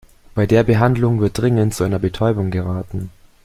[0.33, 3.11] Bei der Behandlung wird dringend zu einer Betäubung geraten.